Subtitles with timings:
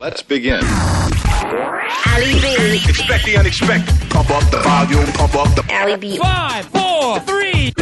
[0.00, 0.60] Let's begin.
[0.62, 2.80] Ali B.
[2.88, 4.10] Expect the unexpected.
[4.10, 5.74] Pump up the volume, pump up the.
[5.74, 6.16] Ali B.
[6.18, 7.72] Five, four, three.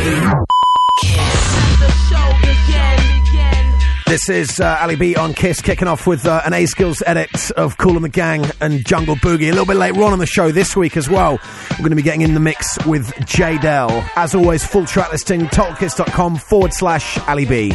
[4.07, 7.50] This is uh, Ali B on Kiss, kicking off with uh, an A Skills edit
[7.50, 9.48] of Kool and the Gang and Jungle Boogie.
[9.48, 11.39] A little bit later on on the show this week as well.
[11.73, 13.91] We're going to be getting in the mix with J Dell.
[14.17, 17.73] As always, full track listing, totalkiss.com forward slash Ali B.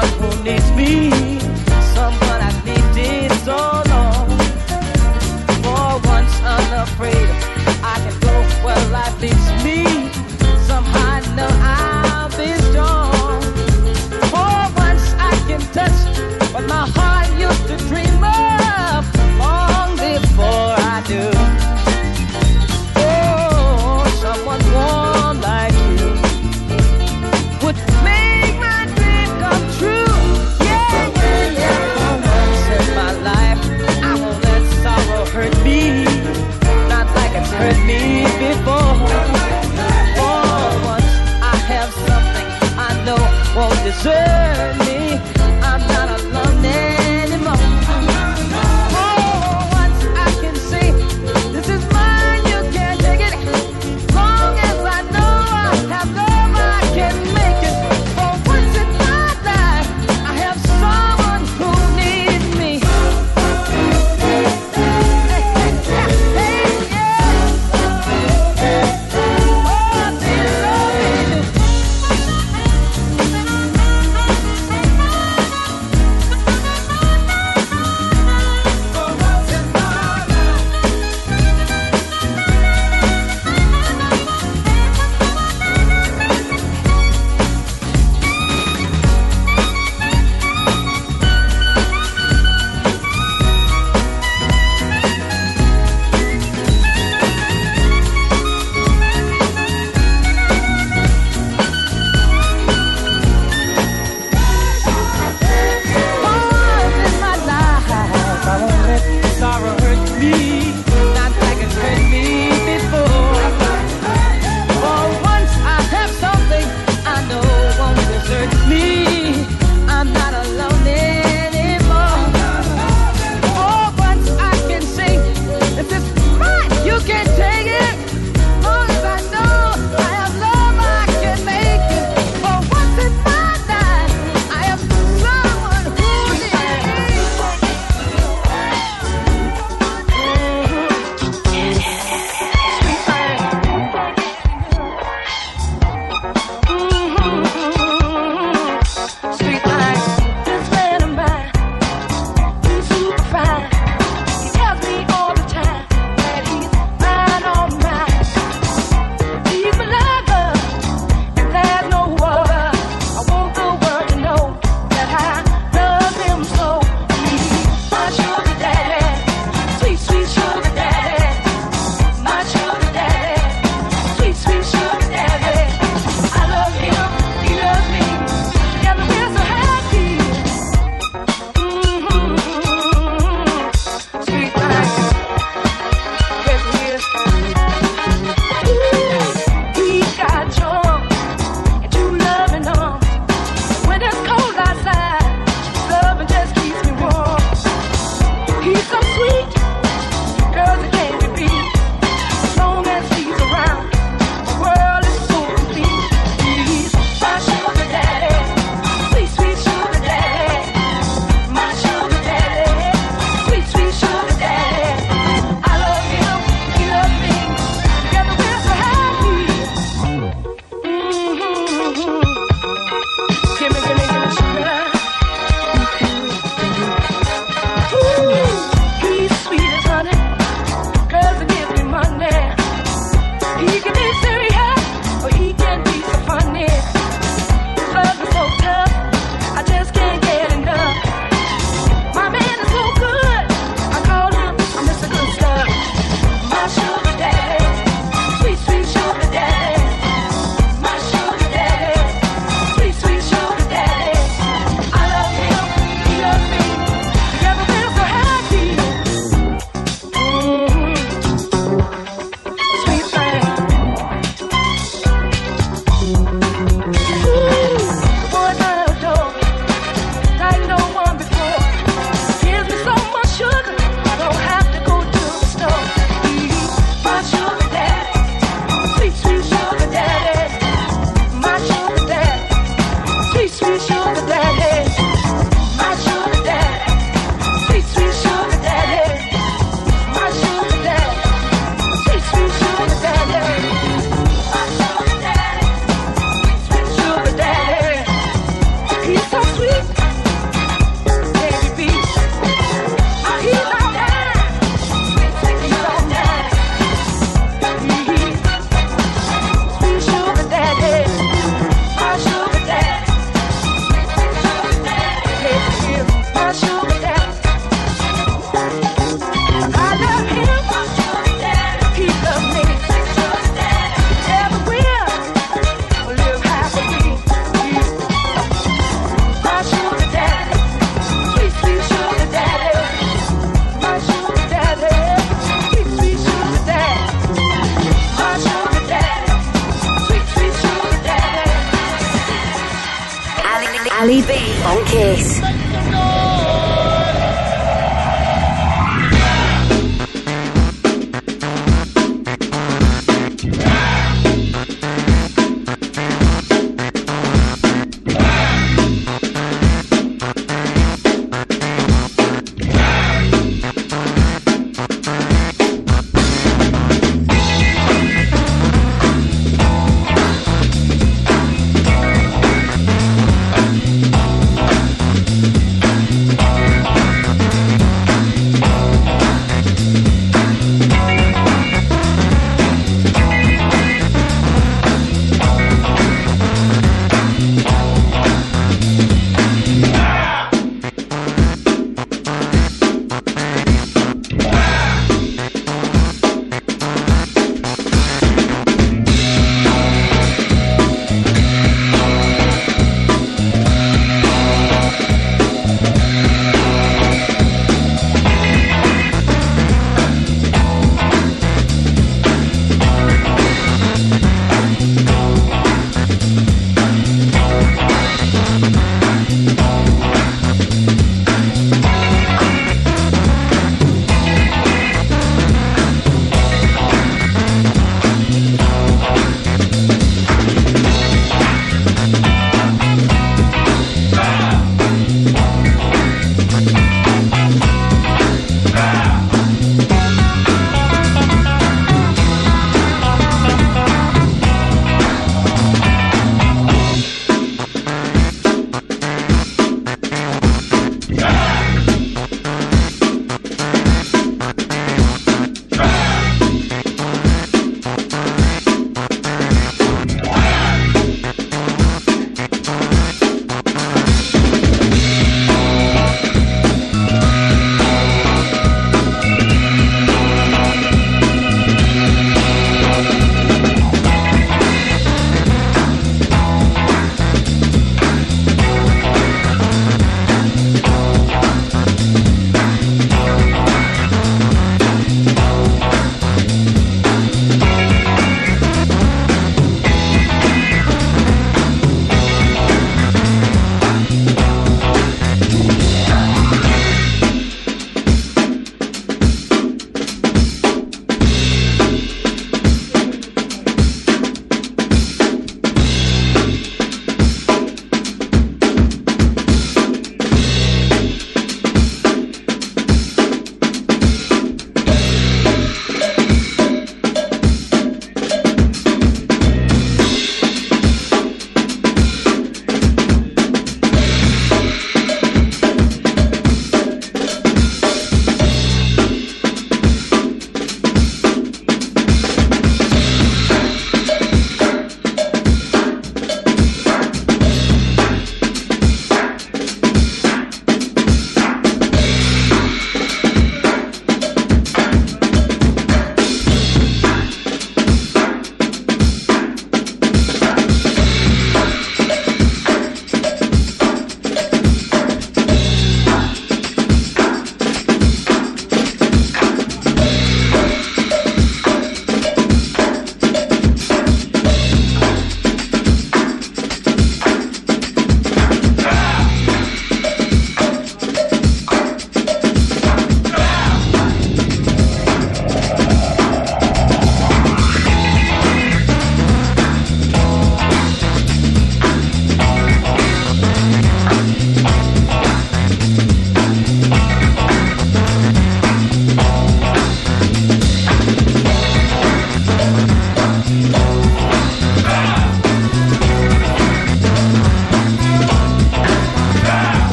[0.00, 1.10] someone who needs me.
[1.94, 3.56] Someone I've needed so
[3.88, 4.28] long.
[5.62, 7.47] For once, unafraid,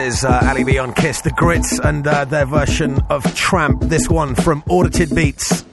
[0.00, 3.82] is uh, Ali B on Kiss, the Grits, and uh, their version of Tramp.
[3.82, 5.64] This one from Audited Beats.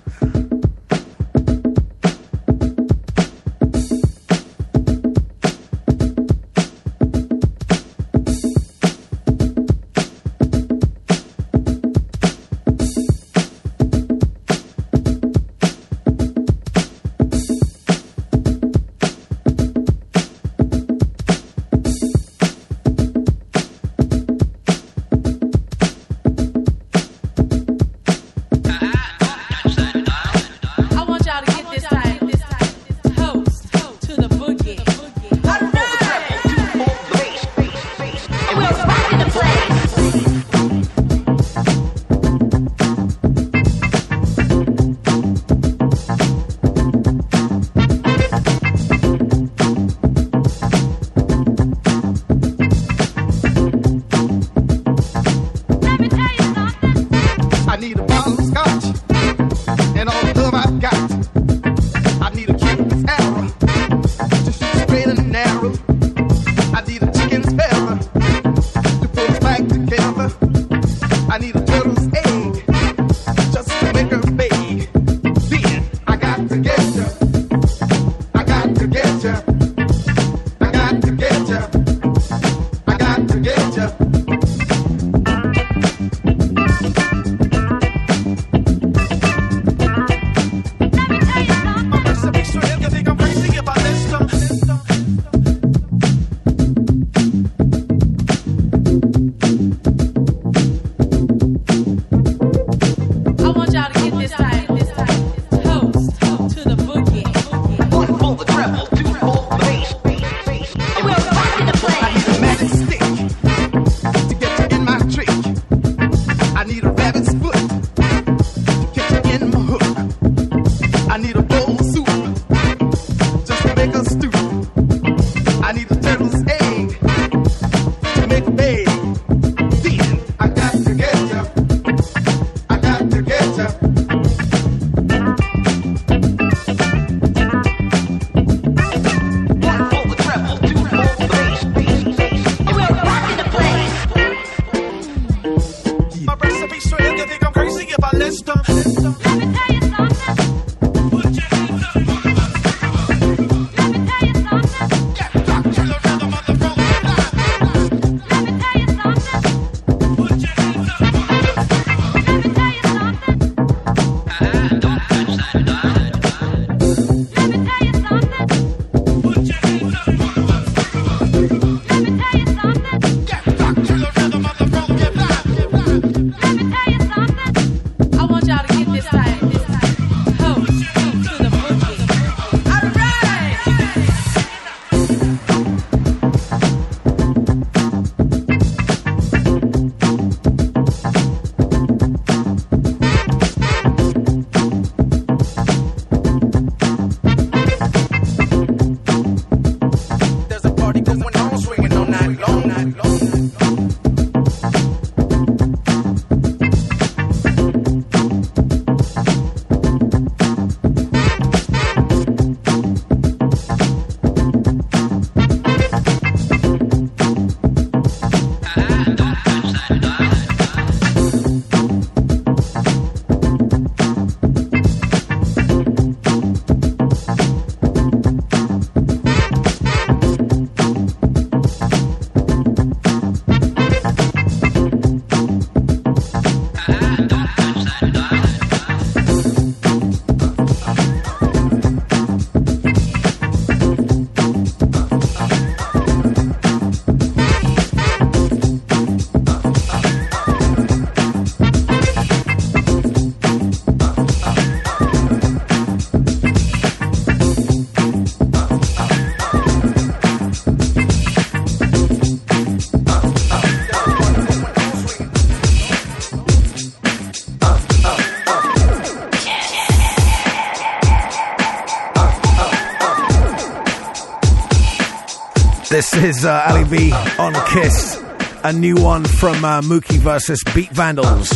[276.23, 278.21] is uh, Ali B on Kiss.
[278.63, 281.49] A new one from uh, Mookie versus Beat Vandals.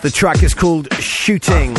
[0.00, 1.74] The track is called Shooting.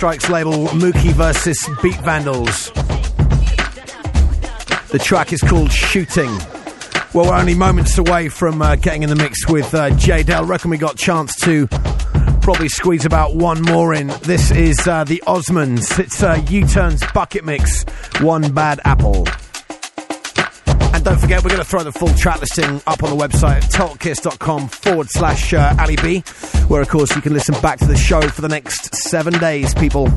[0.00, 2.70] Strikes label, Mookie versus Beat Vandals.
[4.88, 6.30] The track is called Shooting.
[7.12, 10.46] Well, we're only moments away from uh, getting in the mix with uh, J Dell.
[10.46, 11.66] Reckon we got chance to
[12.40, 14.06] probably squeeze about one more in.
[14.22, 15.98] This is uh, the Osmonds.
[15.98, 17.82] It's uh, U-Turn's bucket mix,
[18.22, 19.26] One Bad Apple.
[20.94, 23.56] And don't forget, we're going to throw the full track listing up on the website
[23.56, 26.22] at totalkiss.com forward slash uh, Ali B,
[26.70, 29.74] where, of course, you can listen back to the show for the next seven days,
[29.74, 30.08] people.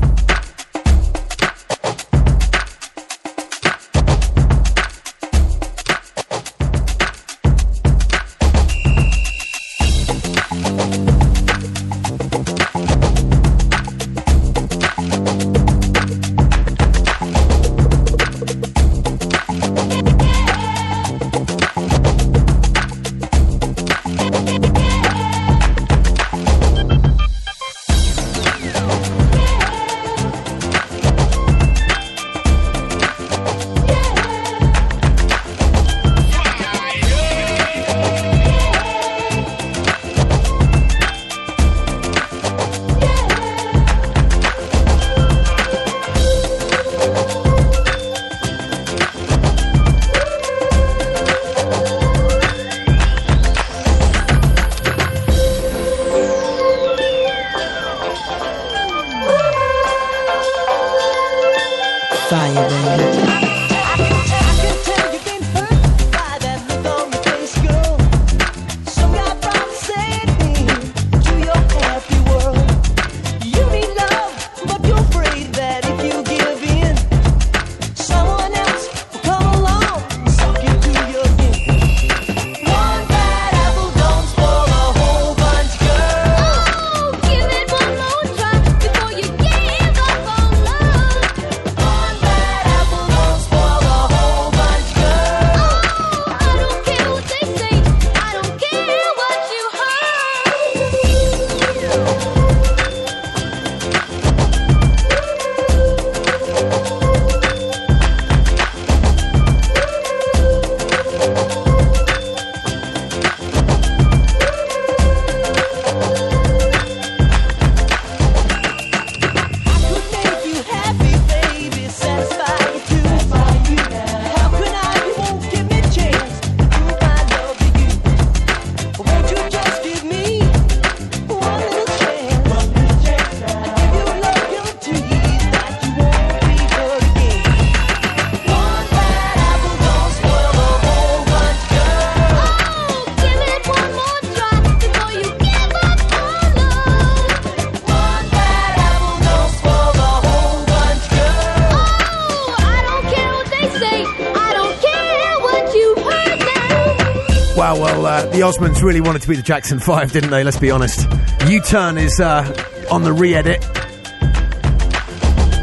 [158.44, 160.44] Osmonds really wanted to be the Jackson 5, didn't they?
[160.44, 161.08] Let's be honest.
[161.46, 162.44] U Turn is uh,
[162.90, 163.64] on the re edit,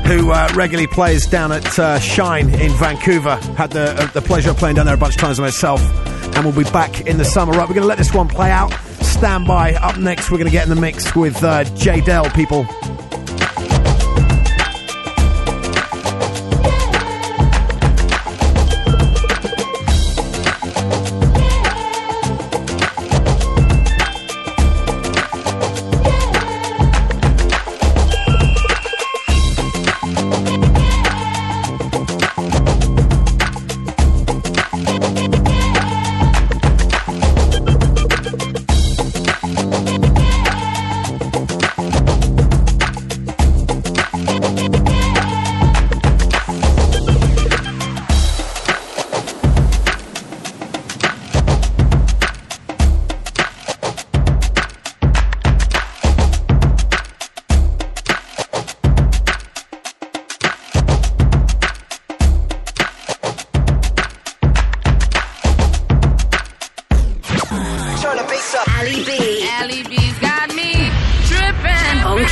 [0.08, 3.36] who uh, regularly plays down at uh, Shine in Vancouver.
[3.56, 5.80] Had the, uh, the pleasure of playing down there a bunch of times myself,
[6.36, 7.52] and we'll be back in the summer.
[7.52, 8.74] Right, we're going to let this one play out.
[9.02, 9.76] Stand by.
[9.76, 12.66] Up next, we're going to get in the mix with uh, J Dell, people.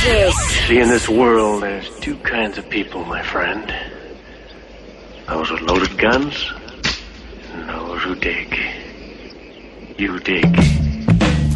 [0.00, 0.32] Tripping.
[0.32, 3.72] See, in this world, there's two kinds of people, my friend.
[5.26, 6.52] Those with loaded guns,
[7.52, 8.58] and those who dig.
[9.98, 10.50] You dig.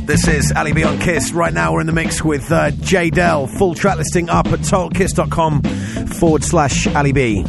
[0.07, 1.33] This is Ali B on Kiss.
[1.33, 3.47] Right now, we're in the mix with uh, J Dell.
[3.47, 5.63] Full track listing up at totalkiss.com
[6.09, 7.45] forward slash Ali B.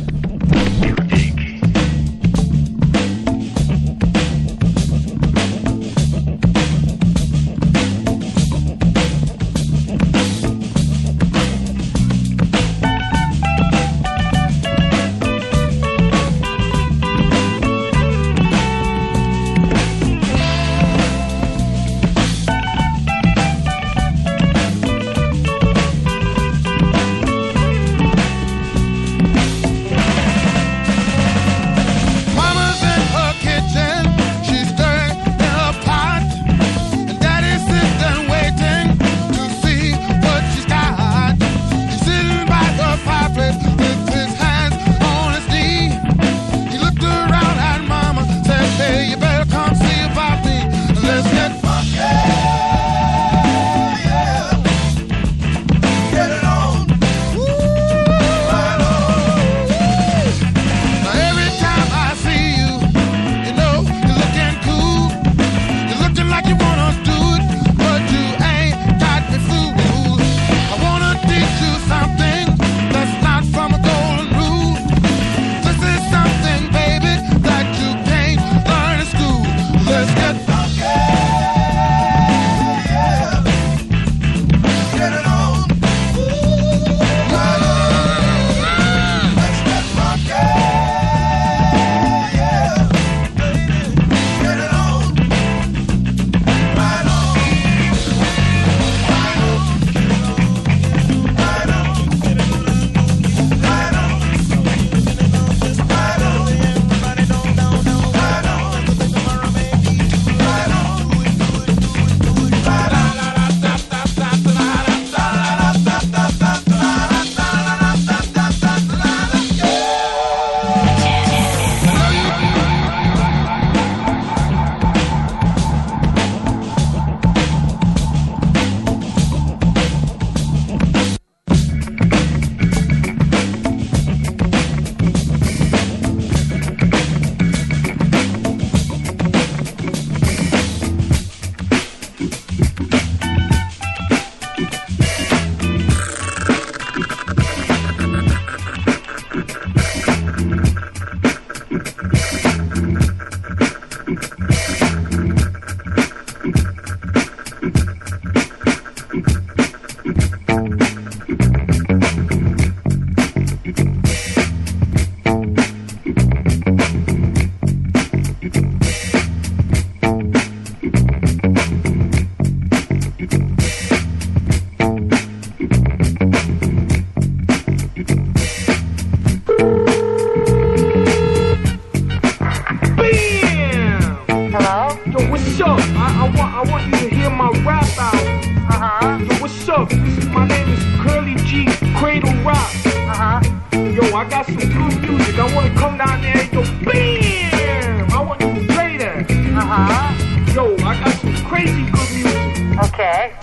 [194.15, 195.35] I got some good music.
[195.37, 198.11] I wanna come down there and go BAM!
[198.11, 199.29] I want you to play that.
[199.29, 200.53] Uh-huh.
[200.53, 202.79] Yo, I got some crazy good music.
[202.93, 203.33] Okay.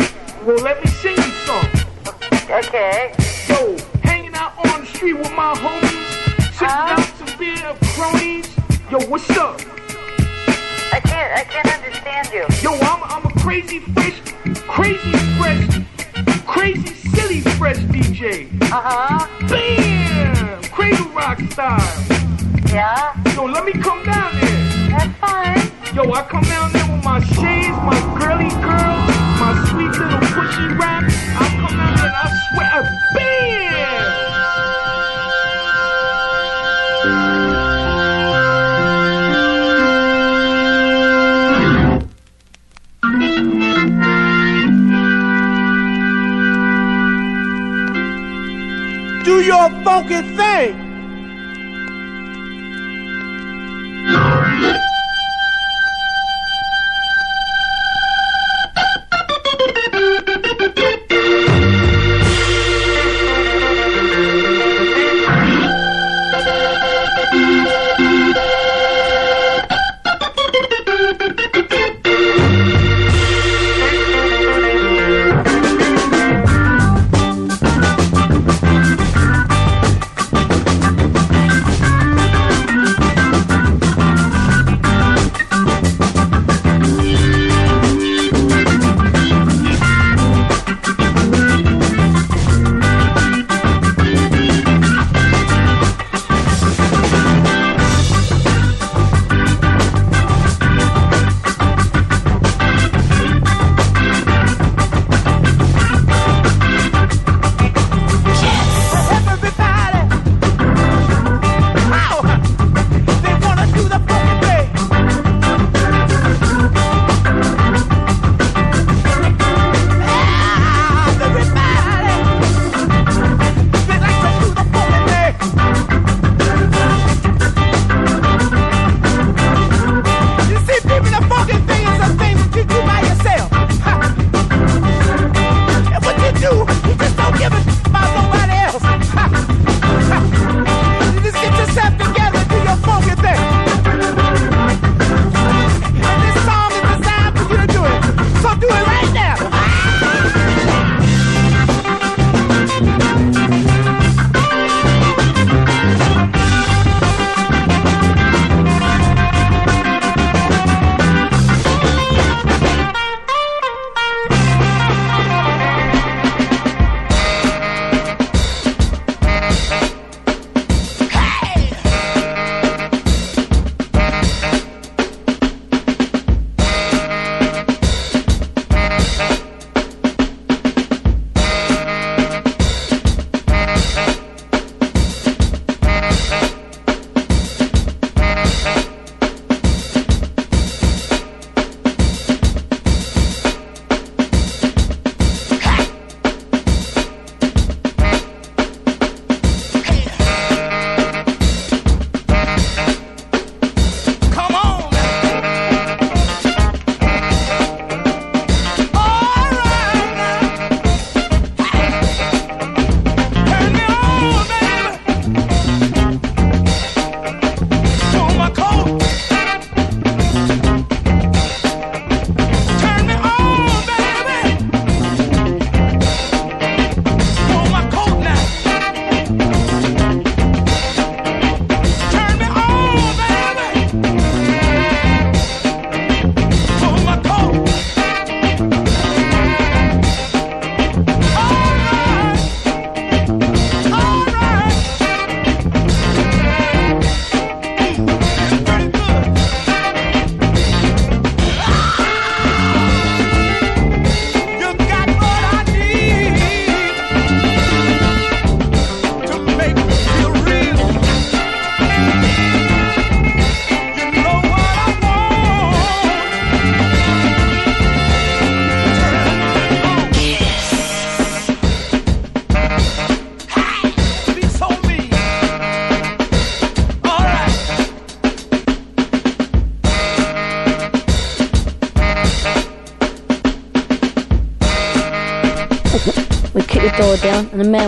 [0.46, 1.68] Well, let me sing you some.
[2.48, 3.12] Okay.
[3.48, 6.08] Yo, hanging out on the street with my homies,
[6.56, 6.96] sitting Huh?
[6.96, 8.48] out some beer, of cronies.
[8.90, 9.61] Yo, what's up?
[10.90, 12.46] I can't I can't understand you.
[12.62, 14.18] Yo, I'm, I'm a crazy fresh,
[14.66, 15.68] crazy fresh,
[16.46, 18.48] crazy silly fresh DJ.
[18.62, 19.26] Uh-huh.
[19.48, 20.62] Bam!
[20.64, 21.78] Cradle rock style.
[22.68, 23.14] Yeah?
[23.35, 24.88] Yo, let me come down there.
[24.90, 25.70] That's fine.
[25.94, 29.05] Yo, I come down there with my shades, my girly girls,
[29.40, 31.05] my sweet little pushy rap.
[31.05, 32.83] I come down there and I swear,
[33.14, 34.01] bam!
[49.52, 50.81] Your funky thing.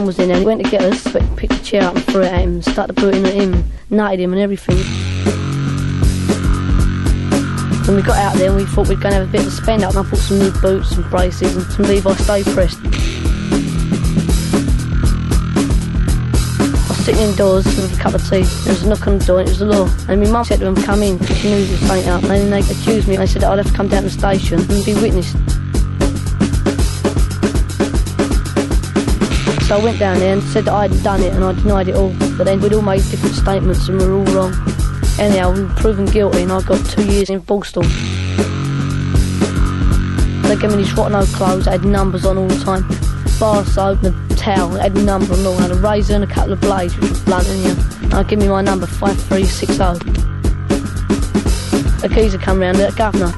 [0.04, 0.38] Was in there.
[0.38, 2.40] He went to get us, but he picked a chair up and threw it at
[2.40, 4.76] him, started booting at him, nutted him and everything.
[7.86, 9.50] When we got out there, we thought we'd go and have a bit of a
[9.50, 12.78] spend up, and I bought some new boots, and braces, and some Levi Sta-Prest.
[16.76, 18.42] I was sitting indoors with a cup of tea.
[18.42, 19.88] There was a knock on the door, and it was the law.
[20.08, 22.22] And my mum said to them, come in, because she knew he was faint up.
[22.24, 24.08] And then they accused me, and they said that I'd have to come down to
[24.10, 25.36] the station and be witnessed.
[29.74, 31.96] I went down there and said that I hadn't done it, and I denied it
[31.96, 32.14] all.
[32.38, 34.54] But then we'd all made different statements, and we were all wrong.
[35.18, 37.82] Anyhow, we were proven guilty, and I got two years in Borstal.
[40.46, 42.86] They gave me these rotten old clothes, that had numbers on all the time.
[43.40, 46.28] Bar soap and a towel, had a number on all, and a razor and a
[46.28, 47.74] couple of blades, which were blunt, and you.
[48.04, 49.82] And I give me my number, 5360.
[52.06, 53.34] A geezer come round, the governor,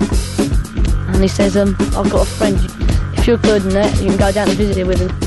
[1.14, 2.58] and he says, um, I've got a friend,
[3.16, 5.25] if you're good in that, you can go down and visit him with him.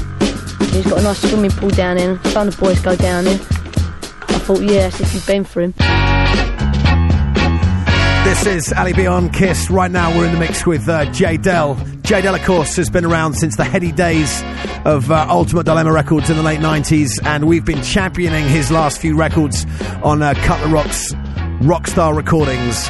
[0.71, 3.39] He's got a nice swimming pool down and some of the boys go down there.
[3.39, 5.73] I thought, that's if you've been for him.
[8.23, 9.71] This is Ali B on Kiss.
[9.71, 11.75] Right now, we're in the mix with uh, Jay Dell.
[12.03, 14.43] Jay Dell, of course, has been around since the heady days
[14.85, 18.99] of uh, Ultimate Dilemma Records in the late 90s, and we've been championing his last
[18.99, 19.65] few records
[20.03, 21.13] on uh, Cutler Rock's
[21.61, 22.89] Rocstar Recordings.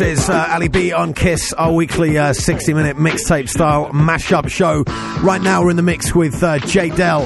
[0.00, 4.84] Is uh, Ali B on Kiss, our weekly uh, 60-minute mixtape style mashup show.
[5.22, 7.22] Right now, we're in the mix with uh, Jay Dell.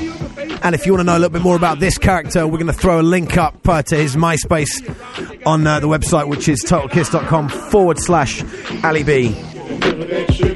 [0.63, 2.69] And if you want to know a little bit more about this character, we're going
[2.69, 6.65] to throw a link up uh, to his MySpace on uh, the website, which is
[6.65, 8.43] totalkiss.com forward slash
[8.83, 10.52] Ali B.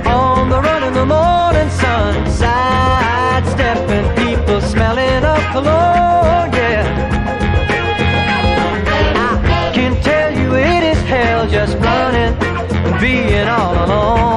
[0.07, 6.85] On the run in the morning sun, sidestepping people, smelling of cologne, yeah.
[9.17, 12.35] I can tell you it is hell just running,
[13.01, 14.31] being all alone.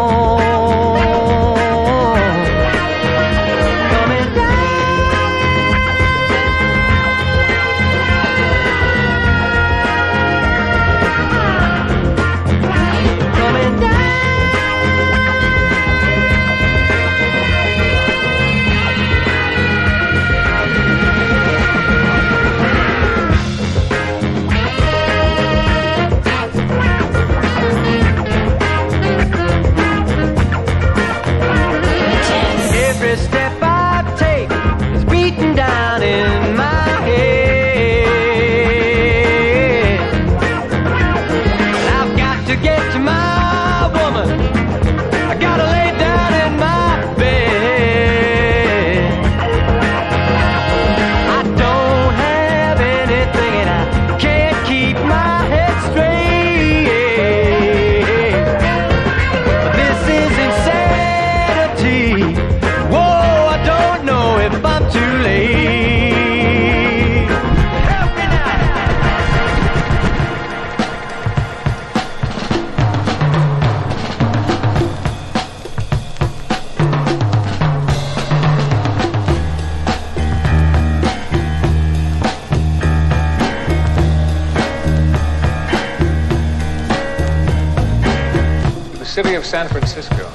[89.14, 90.28] City of San Francisco,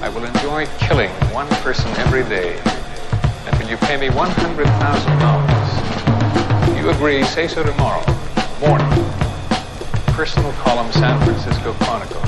[0.00, 2.58] I will enjoy killing one person every day
[3.44, 6.82] until you pay me $100,000.
[6.82, 8.02] You agree, say so tomorrow
[8.62, 8.88] morning.
[10.16, 12.22] Personal column San Francisco Chronicle.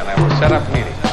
[0.00, 1.03] And I will set up meetings.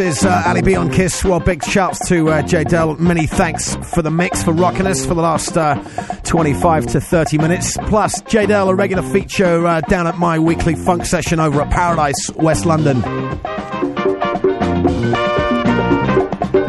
[0.00, 1.24] Is uh, Ali B on Kiss.
[1.24, 2.96] Well, big shouts to uh, Jay Dell.
[2.96, 5.76] Many thanks for the mix, for rocking us for the last uh,
[6.24, 7.76] 25 to 30 minutes.
[7.86, 11.70] Plus, Jay Dell, a regular feature uh, down at my weekly funk session over at
[11.70, 13.02] Paradise, West London.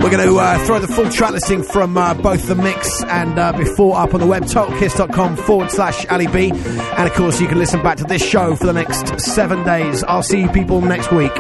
[0.02, 3.40] We're going to uh, throw the full track listing from uh, both the mix and
[3.40, 6.52] uh, before up on the web, totalkiss.com forward slash Ali B.
[6.52, 10.04] And of course, you can listen back to this show for the next seven days.
[10.04, 11.32] I'll see you people next week.